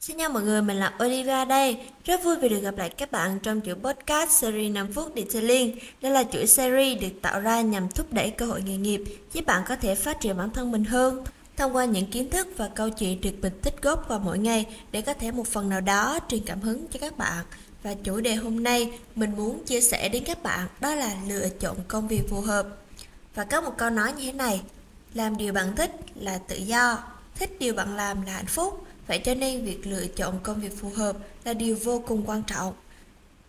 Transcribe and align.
xin 0.00 0.18
chào 0.18 0.30
mọi 0.30 0.42
người, 0.42 0.62
mình 0.62 0.76
là 0.76 0.92
Olivia 1.04 1.44
đây. 1.44 1.78
Rất 2.04 2.24
vui 2.24 2.36
vì 2.36 2.48
được 2.48 2.60
gặp 2.60 2.78
lại 2.78 2.90
các 2.90 3.12
bạn 3.12 3.38
trong 3.42 3.60
chuỗi 3.64 3.74
podcast 3.74 4.30
series 4.30 4.72
5 4.72 4.92
phút 4.92 5.12
Detailing. 5.16 5.78
Đây 6.02 6.12
là 6.12 6.24
chuỗi 6.32 6.46
series 6.46 7.00
được 7.00 7.22
tạo 7.22 7.40
ra 7.40 7.60
nhằm 7.60 7.88
thúc 7.88 8.12
đẩy 8.12 8.30
cơ 8.30 8.46
hội 8.46 8.62
nghề 8.62 8.76
nghiệp, 8.76 9.04
giúp 9.32 9.46
bạn 9.46 9.62
có 9.68 9.76
thể 9.76 9.94
phát 9.94 10.20
triển 10.20 10.36
bản 10.36 10.50
thân 10.50 10.72
mình 10.72 10.84
hơn. 10.84 11.24
Thông 11.56 11.76
qua 11.76 11.84
những 11.84 12.10
kiến 12.10 12.30
thức 12.30 12.48
và 12.56 12.68
câu 12.68 12.90
chuyện 12.90 13.20
được 13.20 13.32
mình 13.42 13.52
tích 13.62 13.82
góp 13.82 14.08
vào 14.08 14.18
mỗi 14.18 14.38
ngày 14.38 14.66
để 14.92 15.00
có 15.00 15.14
thể 15.14 15.30
một 15.30 15.46
phần 15.46 15.68
nào 15.68 15.80
đó 15.80 16.18
truyền 16.28 16.42
cảm 16.46 16.60
hứng 16.60 16.86
cho 16.86 16.98
các 17.00 17.18
bạn. 17.18 17.44
Và 17.82 17.94
chủ 17.94 18.20
đề 18.20 18.34
hôm 18.34 18.62
nay 18.62 18.98
mình 19.14 19.36
muốn 19.36 19.64
chia 19.64 19.80
sẻ 19.80 20.08
đến 20.08 20.24
các 20.26 20.42
bạn 20.42 20.68
đó 20.80 20.94
là 20.94 21.16
lựa 21.28 21.48
chọn 21.48 21.76
công 21.88 22.08
việc 22.08 22.22
phù 22.30 22.40
hợp. 22.40 22.66
Và 23.34 23.44
có 23.44 23.60
một 23.60 23.72
câu 23.78 23.90
nói 23.90 24.12
như 24.12 24.24
thế 24.24 24.32
này, 24.32 24.62
làm 25.14 25.36
điều 25.36 25.52
bạn 25.52 25.76
thích 25.76 25.90
là 26.14 26.38
tự 26.38 26.56
do, 26.56 26.98
thích 27.34 27.56
điều 27.58 27.74
bạn 27.74 27.96
làm 27.96 28.22
là 28.22 28.32
hạnh 28.32 28.46
phúc 28.46 28.87
Vậy 29.08 29.18
cho 29.18 29.34
nên 29.34 29.64
việc 29.64 29.86
lựa 29.86 30.06
chọn 30.06 30.40
công 30.42 30.60
việc 30.60 30.76
phù 30.80 30.88
hợp 30.88 31.16
là 31.44 31.52
điều 31.52 31.76
vô 31.84 32.02
cùng 32.06 32.22
quan 32.26 32.42
trọng. 32.46 32.74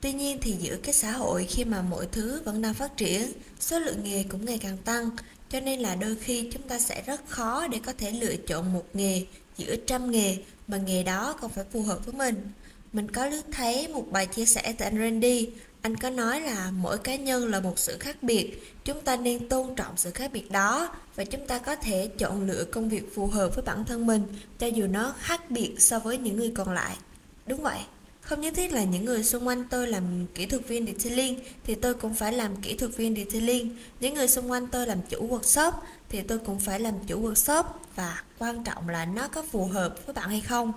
Tuy 0.01 0.13
nhiên 0.13 0.37
thì 0.41 0.55
giữa 0.59 0.77
cái 0.83 0.93
xã 0.93 1.11
hội 1.11 1.45
khi 1.45 1.65
mà 1.65 1.81
mọi 1.81 2.07
thứ 2.11 2.41
vẫn 2.45 2.61
đang 2.61 2.73
phát 2.73 2.97
triển, 2.97 3.31
số 3.59 3.79
lượng 3.79 4.03
nghề 4.03 4.23
cũng 4.23 4.45
ngày 4.45 4.57
càng 4.57 4.77
tăng, 4.77 5.09
cho 5.49 5.59
nên 5.59 5.79
là 5.79 5.95
đôi 5.95 6.15
khi 6.15 6.49
chúng 6.53 6.61
ta 6.61 6.79
sẽ 6.79 7.03
rất 7.05 7.21
khó 7.27 7.67
để 7.67 7.79
có 7.85 7.93
thể 7.97 8.11
lựa 8.11 8.35
chọn 8.35 8.73
một 8.73 8.85
nghề 8.93 9.25
giữa 9.57 9.75
trăm 9.75 10.11
nghề 10.11 10.37
mà 10.67 10.77
nghề 10.77 11.03
đó 11.03 11.35
còn 11.41 11.51
phải 11.51 11.63
phù 11.71 11.81
hợp 11.81 12.05
với 12.05 12.13
mình. 12.13 12.51
Mình 12.93 13.11
có 13.11 13.25
lướt 13.25 13.41
thấy 13.51 13.87
một 13.87 14.05
bài 14.11 14.25
chia 14.25 14.45
sẻ 14.45 14.73
từ 14.77 14.85
anh 14.85 14.99
Randy, 14.99 15.49
anh 15.81 15.95
có 15.95 16.09
nói 16.09 16.41
là 16.41 16.71
mỗi 16.71 16.97
cá 16.97 17.15
nhân 17.15 17.45
là 17.51 17.59
một 17.59 17.79
sự 17.79 17.97
khác 17.99 18.23
biệt, 18.23 18.75
chúng 18.85 19.01
ta 19.01 19.15
nên 19.15 19.49
tôn 19.49 19.75
trọng 19.75 19.97
sự 19.97 20.11
khác 20.11 20.31
biệt 20.33 20.51
đó 20.51 20.95
và 21.15 21.23
chúng 21.23 21.47
ta 21.47 21.59
có 21.59 21.75
thể 21.75 22.09
chọn 22.17 22.47
lựa 22.47 22.63
công 22.63 22.89
việc 22.89 23.15
phù 23.15 23.27
hợp 23.27 23.55
với 23.55 23.63
bản 23.63 23.85
thân 23.85 24.07
mình 24.07 24.23
cho 24.59 24.67
dù 24.67 24.87
nó 24.87 25.13
khác 25.19 25.51
biệt 25.51 25.75
so 25.77 25.99
với 25.99 26.17
những 26.17 26.37
người 26.37 26.51
còn 26.55 26.71
lại. 26.71 26.97
Đúng 27.45 27.61
vậy, 27.61 27.79
không 28.21 28.41
nhất 28.41 28.53
thiết 28.55 28.73
là 28.73 28.83
những 28.83 29.05
người 29.05 29.23
xung 29.23 29.47
quanh 29.47 29.63
tôi 29.69 29.87
làm 29.87 30.25
kỹ 30.35 30.45
thuật 30.45 30.67
viên 30.67 30.85
detailing 30.85 31.39
thì 31.63 31.75
tôi 31.75 31.93
cũng 31.93 32.13
phải 32.13 32.33
làm 32.33 32.55
kỹ 32.61 32.77
thuật 32.77 32.95
viên 32.95 33.15
detailing. 33.15 33.77
Những 33.99 34.13
người 34.13 34.27
xung 34.27 34.51
quanh 34.51 34.67
tôi 34.67 34.87
làm 34.87 35.01
chủ 35.09 35.27
workshop 35.27 35.71
thì 36.09 36.21
tôi 36.21 36.39
cũng 36.39 36.59
phải 36.59 36.79
làm 36.79 36.93
chủ 37.07 37.21
workshop 37.21 37.63
và 37.95 38.23
quan 38.39 38.63
trọng 38.63 38.89
là 38.89 39.05
nó 39.05 39.27
có 39.27 39.43
phù 39.51 39.65
hợp 39.65 40.05
với 40.05 40.13
bạn 40.13 40.29
hay 40.29 40.41
không. 40.41 40.73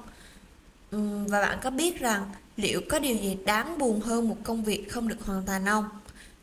Ừ, 0.93 0.99
và 1.29 1.41
bạn 1.41 1.59
có 1.63 1.71
biết 1.71 2.01
rằng 2.01 2.31
liệu 2.57 2.81
có 2.89 2.99
điều 2.99 3.17
gì 3.17 3.39
đáng 3.45 3.79
buồn 3.79 4.01
hơn 4.01 4.29
một 4.29 4.37
công 4.45 4.65
việc 4.65 4.93
không 4.93 5.09
được 5.09 5.17
hoàn 5.25 5.47
thành 5.47 5.65
không? 5.65 5.89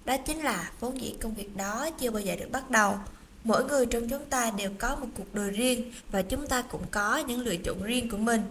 Đó 0.06 0.18
chính 0.18 0.40
là 0.40 0.72
vốn 0.80 1.02
dĩ 1.02 1.16
công 1.22 1.34
việc 1.34 1.58
đó 1.58 1.90
chưa 2.00 2.12
bao 2.12 2.22
giờ 2.22 2.36
được 2.36 2.52
bắt 2.52 2.70
đầu. 2.70 2.98
Mỗi 3.44 3.64
người 3.64 3.86
trong 3.86 4.10
chúng 4.10 4.26
ta 4.26 4.52
đều 4.58 4.72
có 4.80 4.96
một 4.96 5.08
cuộc 5.18 5.36
đời 5.36 5.52
riêng 5.52 5.94
và 6.12 6.22
chúng 6.22 6.48
ta 6.48 6.62
cũng 6.62 6.82
có 6.92 7.18
những 7.18 7.40
lựa 7.40 7.56
chọn 7.56 7.84
riêng 7.84 8.10
của 8.10 8.18
mình. 8.18 8.42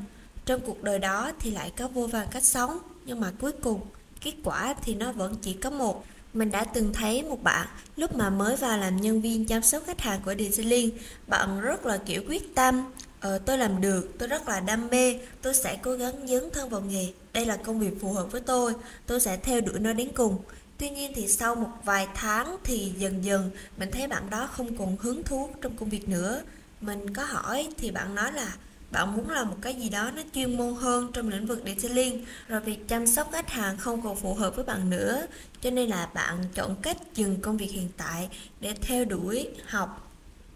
Trong 0.44 0.60
cuộc 0.60 0.82
đời 0.82 0.98
đó 0.98 1.32
thì 1.40 1.50
lại 1.50 1.72
có 1.76 1.88
vô 1.88 2.06
vàn 2.06 2.28
cách 2.30 2.44
sống, 2.44 2.78
nhưng 3.04 3.20
mà 3.20 3.32
cuối 3.40 3.52
cùng 3.52 3.80
kết 4.20 4.34
quả 4.44 4.74
thì 4.82 4.94
nó 4.94 5.12
vẫn 5.12 5.34
chỉ 5.42 5.52
có 5.52 5.70
một. 5.70 6.04
Mình 6.34 6.50
đã 6.50 6.64
từng 6.64 6.92
thấy 6.92 7.22
một 7.22 7.42
bạn 7.42 7.66
lúc 7.96 8.16
mà 8.16 8.30
mới 8.30 8.56
vào 8.56 8.78
làm 8.78 8.96
nhân 8.96 9.20
viên 9.20 9.46
chăm 9.46 9.62
sóc 9.62 9.82
khách 9.86 10.00
hàng 10.00 10.20
của 10.24 10.34
Disneyland, 10.38 10.92
bạn 11.26 11.60
rất 11.60 11.86
là 11.86 11.98
kiểu 12.06 12.22
quyết 12.28 12.54
tâm, 12.54 12.84
Ờ, 13.20 13.38
tôi 13.38 13.58
làm 13.58 13.80
được, 13.80 14.18
tôi 14.18 14.28
rất 14.28 14.48
là 14.48 14.60
đam 14.60 14.88
mê, 14.90 15.18
tôi 15.42 15.54
sẽ 15.54 15.78
cố 15.82 15.92
gắng 15.92 16.26
dấn 16.28 16.50
thân 16.52 16.68
vào 16.68 16.80
nghề. 16.80 17.12
Đây 17.32 17.46
là 17.46 17.56
công 17.56 17.80
việc 17.80 18.00
phù 18.00 18.12
hợp 18.12 18.32
với 18.32 18.40
tôi, 18.40 18.74
tôi 19.06 19.20
sẽ 19.20 19.36
theo 19.36 19.60
đuổi 19.60 19.78
nó 19.78 19.92
đến 19.92 20.08
cùng. 20.14 20.38
Tuy 20.78 20.90
nhiên 20.90 21.12
thì 21.14 21.28
sau 21.28 21.54
một 21.54 21.70
vài 21.84 22.08
tháng 22.14 22.56
thì 22.64 22.92
dần 22.98 23.24
dần 23.24 23.50
mình 23.76 23.90
thấy 23.90 24.08
bạn 24.08 24.30
đó 24.30 24.48
không 24.52 24.76
còn 24.76 24.96
hứng 24.96 25.22
thú 25.22 25.48
trong 25.62 25.76
công 25.76 25.88
việc 25.88 26.08
nữa. 26.08 26.42
Mình 26.80 27.14
có 27.14 27.24
hỏi 27.24 27.68
thì 27.78 27.90
bạn 27.90 28.14
nói 28.14 28.32
là 28.32 28.52
bạn 28.90 29.16
muốn 29.16 29.30
làm 29.30 29.48
một 29.48 29.56
cái 29.62 29.74
gì 29.74 29.88
đó 29.88 30.10
nó 30.16 30.22
chuyên 30.34 30.56
môn 30.56 30.74
hơn 30.74 31.10
trong 31.12 31.28
lĩnh 31.28 31.46
vực 31.46 31.62
detailing 31.66 32.24
rồi 32.48 32.60
việc 32.60 32.88
chăm 32.88 33.06
sóc 33.06 33.28
khách 33.32 33.50
hàng 33.50 33.76
không 33.76 34.02
còn 34.02 34.16
phù 34.16 34.34
hợp 34.34 34.56
với 34.56 34.64
bạn 34.64 34.90
nữa 34.90 35.26
cho 35.60 35.70
nên 35.70 35.90
là 35.90 36.08
bạn 36.14 36.44
chọn 36.54 36.76
cách 36.82 36.96
dừng 37.14 37.40
công 37.40 37.56
việc 37.56 37.70
hiện 37.70 37.88
tại 37.96 38.28
để 38.60 38.74
theo 38.80 39.04
đuổi 39.04 39.48
học 39.66 40.07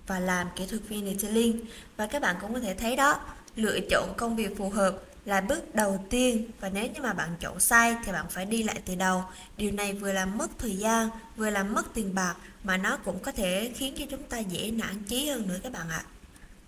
và 0.07 0.21
làm 0.21 0.49
kỹ 0.57 0.67
thuật 0.67 0.83
viên 0.89 1.07
detailing. 1.07 1.61
Và 1.97 2.07
các 2.07 2.23
bạn 2.23 2.37
cũng 2.41 2.55
có 2.55 2.61
thể 2.61 2.75
thấy 2.75 2.97
đó, 2.97 3.21
lựa 3.57 3.79
chọn 3.91 4.15
công 4.17 4.37
việc 4.37 4.59
phù 4.59 4.71
hợp 4.71 4.99
là 5.25 5.41
bước 5.41 5.75
đầu 5.75 6.05
tiên. 6.11 6.51
Và 6.61 6.69
nếu 6.69 6.87
như 6.87 7.03
mà 7.03 7.13
bạn 7.13 7.29
chọn 7.41 7.61
sai 7.61 7.97
thì 8.05 8.13
bạn 8.13 8.27
phải 8.31 8.47
đi 8.47 8.63
lại 8.63 8.81
từ 8.85 8.95
đầu. 8.95 9.25
Điều 9.57 9.73
này 9.73 9.93
vừa 9.93 10.13
làm 10.13 10.39
mất 10.39 10.51
thời 10.59 10.77
gian, 10.77 11.09
vừa 11.37 11.51
làm 11.51 11.75
mất 11.75 11.95
tiền 11.95 12.15
bạc, 12.15 12.35
mà 12.65 12.77
nó 12.77 12.97
cũng 12.97 13.19
có 13.19 13.33
thể 13.33 13.73
khiến 13.77 13.95
cho 13.99 14.05
chúng 14.11 14.23
ta 14.23 14.39
dễ 14.39 14.71
nản 14.71 15.03
chí 15.09 15.29
hơn 15.29 15.49
nữa 15.49 15.59
các 15.63 15.73
bạn 15.73 15.89
ạ. 15.89 16.05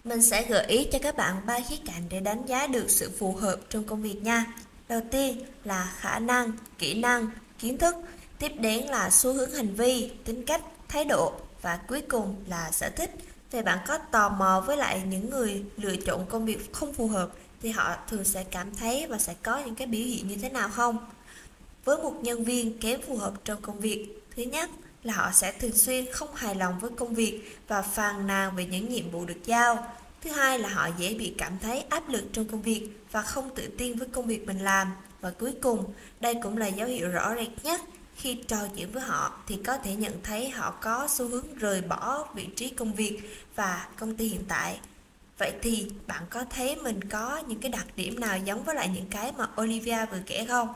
Mình 0.04 0.22
sẽ 0.22 0.44
gợi 0.48 0.66
ý 0.66 0.84
cho 0.92 0.98
các 1.02 1.16
bạn 1.16 1.46
ba 1.46 1.58
khía 1.68 1.76
cạnh 1.86 2.02
để 2.10 2.20
đánh 2.20 2.46
giá 2.46 2.66
được 2.66 2.90
sự 2.90 3.10
phù 3.18 3.32
hợp 3.32 3.56
trong 3.70 3.84
công 3.84 4.02
việc 4.02 4.22
nha. 4.22 4.46
Đầu 4.88 5.00
tiên 5.10 5.40
là 5.64 5.92
khả 5.96 6.18
năng, 6.18 6.52
kỹ 6.78 6.94
năng, 6.94 7.30
kiến 7.58 7.78
thức. 7.78 7.94
Tiếp 8.38 8.52
đến 8.58 8.86
là 8.86 9.10
xu 9.10 9.32
hướng 9.32 9.50
hành 9.50 9.74
vi, 9.74 10.10
tính 10.24 10.44
cách, 10.46 10.62
thái 10.88 11.04
độ 11.04 11.32
và 11.64 11.76
cuối 11.76 12.00
cùng 12.00 12.36
là 12.48 12.70
sở 12.70 12.88
thích. 12.88 13.10
Về 13.50 13.62
bạn 13.62 13.78
có 13.86 13.98
tò 13.98 14.28
mò 14.28 14.64
với 14.66 14.76
lại 14.76 15.02
những 15.08 15.30
người 15.30 15.64
lựa 15.76 15.96
chọn 15.96 16.26
công 16.26 16.46
việc 16.46 16.72
không 16.72 16.92
phù 16.94 17.08
hợp, 17.08 17.28
thì 17.62 17.70
họ 17.70 17.96
thường 18.08 18.24
sẽ 18.24 18.44
cảm 18.44 18.74
thấy 18.74 19.06
và 19.06 19.18
sẽ 19.18 19.34
có 19.42 19.58
những 19.58 19.74
cái 19.74 19.86
biểu 19.86 20.04
hiện 20.04 20.28
như 20.28 20.36
thế 20.36 20.48
nào 20.48 20.68
không? 20.68 20.98
Với 21.84 21.96
một 21.96 22.14
nhân 22.22 22.44
viên 22.44 22.78
kém 22.78 23.00
phù 23.02 23.16
hợp 23.16 23.32
trong 23.44 23.62
công 23.62 23.80
việc, 23.80 24.22
thứ 24.36 24.42
nhất 24.42 24.70
là 25.02 25.14
họ 25.14 25.30
sẽ 25.32 25.52
thường 25.52 25.72
xuyên 25.72 26.12
không 26.12 26.34
hài 26.34 26.54
lòng 26.54 26.78
với 26.80 26.90
công 26.96 27.14
việc 27.14 27.58
và 27.68 27.82
phàn 27.82 28.26
nàn 28.26 28.56
về 28.56 28.66
những 28.66 28.88
nhiệm 28.88 29.10
vụ 29.10 29.24
được 29.24 29.44
giao. 29.44 29.92
Thứ 30.22 30.30
hai 30.30 30.58
là 30.58 30.68
họ 30.68 30.88
dễ 30.98 31.14
bị 31.14 31.34
cảm 31.38 31.58
thấy 31.58 31.80
áp 31.80 32.08
lực 32.08 32.24
trong 32.32 32.44
công 32.44 32.62
việc 32.62 32.88
và 33.10 33.22
không 33.22 33.50
tự 33.54 33.68
tin 33.78 33.98
với 33.98 34.08
công 34.08 34.26
việc 34.26 34.46
mình 34.46 34.58
làm. 34.58 34.92
Và 35.20 35.30
cuối 35.30 35.54
cùng, 35.62 35.92
đây 36.20 36.34
cũng 36.42 36.58
là 36.58 36.66
dấu 36.66 36.88
hiệu 36.88 37.08
rõ 37.08 37.34
rệt 37.34 37.64
nhất 37.64 37.80
khi 38.16 38.34
trò 38.34 38.58
chuyện 38.76 38.92
với 38.92 39.02
họ 39.02 39.32
thì 39.46 39.58
có 39.64 39.78
thể 39.78 39.94
nhận 39.96 40.12
thấy 40.22 40.50
họ 40.50 40.70
có 40.70 41.08
xu 41.10 41.28
hướng 41.28 41.58
rời 41.58 41.82
bỏ 41.82 42.26
vị 42.34 42.48
trí 42.56 42.70
công 42.70 42.92
việc 42.92 43.20
và 43.56 43.88
công 43.98 44.16
ty 44.16 44.28
hiện 44.28 44.44
tại 44.48 44.78
vậy 45.38 45.52
thì 45.62 45.90
bạn 46.06 46.22
có 46.30 46.44
thấy 46.50 46.76
mình 46.76 47.04
có 47.04 47.42
những 47.48 47.60
cái 47.60 47.70
đặc 47.70 47.86
điểm 47.96 48.20
nào 48.20 48.38
giống 48.38 48.64
với 48.64 48.74
lại 48.74 48.90
những 48.94 49.06
cái 49.10 49.32
mà 49.38 49.48
olivia 49.60 50.06
vừa 50.06 50.20
kể 50.26 50.46
không 50.48 50.74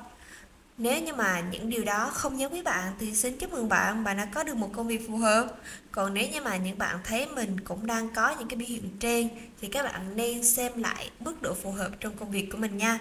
nếu 0.79 1.03
như 1.03 1.15
mà 1.15 1.41
những 1.41 1.71
điều 1.71 1.85
đó 1.85 2.11
không 2.15 2.41
giống 2.41 2.53
với 2.53 2.63
bạn 2.63 2.93
thì 2.99 3.15
xin 3.15 3.37
chúc 3.39 3.53
mừng 3.53 3.69
bạn, 3.69 4.05
bạn 4.05 4.17
đã 4.17 4.25
có 4.25 4.45
được 4.45 4.57
một 4.57 4.71
công 4.73 4.89
việc 4.89 5.09
phù 5.09 5.17
hợp. 5.17 5.47
Còn 5.93 6.15
nếu 6.15 6.29
như 6.29 6.41
mà 6.41 6.57
những 6.57 6.79
bạn 6.79 6.99
thấy 7.05 7.27
mình 7.27 7.61
cũng 7.61 7.87
đang 7.87 8.09
có 8.15 8.35
những 8.39 8.49
cái 8.49 8.57
biểu 8.57 8.69
hiện 8.69 8.91
trên 9.01 9.29
thì 9.61 9.69
các 9.69 9.83
bạn 9.83 10.17
nên 10.17 10.45
xem 10.45 10.83
lại 10.83 11.11
mức 11.21 11.43
độ 11.43 11.55
phù 11.55 11.73
hợp 11.73 11.91
trong 12.01 12.17
công 12.17 12.31
việc 12.31 12.49
của 12.53 12.59
mình 12.59 12.77
nha. 12.77 12.99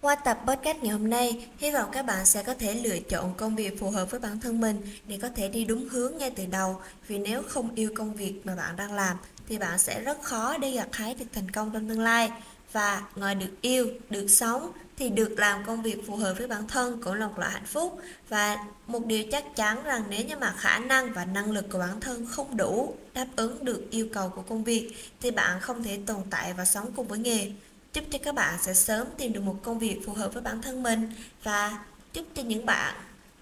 Qua 0.00 0.14
tập 0.14 0.38
podcast 0.46 0.78
ngày 0.82 0.92
hôm 0.92 1.10
nay, 1.10 1.48
hy 1.58 1.70
vọng 1.70 1.88
các 1.92 2.06
bạn 2.06 2.26
sẽ 2.26 2.42
có 2.42 2.54
thể 2.54 2.74
lựa 2.74 2.98
chọn 2.98 3.34
công 3.34 3.56
việc 3.56 3.80
phù 3.80 3.90
hợp 3.90 4.10
với 4.10 4.20
bản 4.20 4.40
thân 4.40 4.60
mình 4.60 4.80
để 5.06 5.18
có 5.22 5.28
thể 5.36 5.48
đi 5.48 5.64
đúng 5.64 5.88
hướng 5.88 6.18
ngay 6.18 6.30
từ 6.30 6.46
đầu. 6.46 6.80
Vì 7.08 7.18
nếu 7.18 7.42
không 7.42 7.74
yêu 7.74 7.90
công 7.96 8.14
việc 8.14 8.40
mà 8.44 8.54
bạn 8.54 8.76
đang 8.76 8.92
làm 8.92 9.16
thì 9.48 9.58
bạn 9.58 9.78
sẽ 9.78 10.00
rất 10.00 10.22
khó 10.22 10.58
để 10.58 10.70
gặt 10.70 10.88
hái 10.92 11.14
được 11.14 11.26
thành 11.32 11.50
công 11.50 11.70
trong 11.72 11.88
tương 11.88 12.00
lai. 12.00 12.30
Và 12.72 13.02
ngoài 13.16 13.34
được 13.34 13.60
yêu, 13.60 13.88
được 14.10 14.28
sống 14.28 14.72
thì 14.96 15.10
được 15.10 15.34
làm 15.38 15.64
công 15.66 15.82
việc 15.82 16.06
phù 16.06 16.16
hợp 16.16 16.34
với 16.38 16.46
bản 16.46 16.68
thân 16.68 17.00
cũng 17.02 17.14
là 17.14 17.26
một 17.26 17.38
loại 17.38 17.50
hạnh 17.52 17.66
phúc. 17.66 18.00
Và 18.28 18.56
một 18.86 19.06
điều 19.06 19.24
chắc 19.32 19.56
chắn 19.56 19.84
rằng 19.84 20.02
nếu 20.10 20.24
như 20.24 20.36
mà 20.36 20.54
khả 20.58 20.78
năng 20.78 21.12
và 21.12 21.24
năng 21.24 21.50
lực 21.50 21.64
của 21.70 21.78
bản 21.78 22.00
thân 22.00 22.26
không 22.26 22.56
đủ 22.56 22.94
đáp 23.14 23.26
ứng 23.36 23.64
được 23.64 23.86
yêu 23.90 24.08
cầu 24.12 24.28
của 24.28 24.42
công 24.42 24.64
việc 24.64 24.90
thì 25.20 25.30
bạn 25.30 25.60
không 25.60 25.82
thể 25.82 25.98
tồn 26.06 26.20
tại 26.30 26.52
và 26.52 26.64
sống 26.64 26.92
cùng 26.96 27.08
với 27.08 27.18
nghề 27.18 27.50
chúc 27.96 28.04
cho 28.10 28.18
các 28.22 28.34
bạn 28.34 28.58
sẽ 28.62 28.74
sớm 28.74 29.06
tìm 29.16 29.32
được 29.32 29.40
một 29.40 29.56
công 29.62 29.78
việc 29.78 30.00
phù 30.06 30.12
hợp 30.12 30.32
với 30.32 30.42
bản 30.42 30.62
thân 30.62 30.82
mình 30.82 31.10
và 31.42 31.78
chúc 32.12 32.24
cho 32.34 32.42
những 32.42 32.66
bạn 32.66 32.94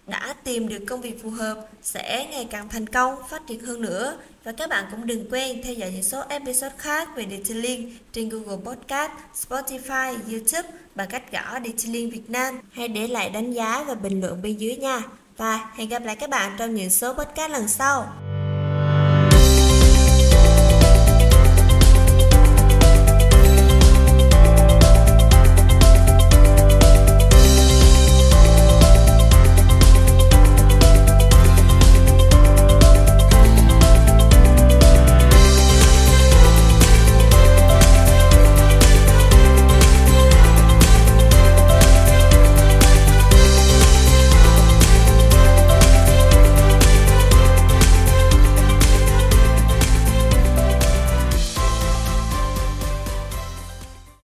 đã 0.07 0.35
tìm 0.45 0.69
được 0.69 0.85
công 0.89 1.01
việc 1.01 1.23
phù 1.23 1.31
hợp 1.31 1.69
sẽ 1.83 2.29
ngày 2.31 2.49
càng 2.51 2.69
thành 2.69 2.87
công, 2.87 3.17
phát 3.29 3.47
triển 3.47 3.61
hơn 3.61 3.83
nữa. 3.83 4.19
Và 4.45 4.53
các 4.53 4.71
bạn 4.71 4.85
cũng 4.91 5.07
đừng 5.07 5.31
quên 5.31 5.63
theo 5.63 5.75
dõi 5.75 5.91
những 5.91 6.03
số 6.03 6.23
episode 6.29 6.75
khác 6.79 7.09
về 7.17 7.27
Detailing 7.31 7.99
trên 8.13 8.29
Google 8.29 8.65
Podcast, 8.65 9.13
Spotify, 9.49 10.17
YouTube 10.31 10.69
bằng 10.95 11.09
cách 11.11 11.33
gõ 11.33 11.59
Detailing 11.65 12.11
Việt 12.11 12.31
Nam. 12.31 12.61
Hãy 12.73 12.89
để 12.89 13.07
lại 13.07 13.31
đánh 13.31 13.53
giá 13.53 13.85
và 13.85 13.95
bình 13.95 14.21
luận 14.21 14.43
bên 14.43 14.57
dưới 14.57 14.77
nha. 14.77 15.03
Và 15.37 15.71
hẹn 15.75 15.89
gặp 15.89 16.05
lại 16.05 16.17
các 16.17 16.31
bạn 16.31 16.53
trong 16.59 16.75
những 16.75 16.91
số 16.91 17.15
podcast 17.15 17.53
lần 17.53 17.69
sau. 17.69 18.24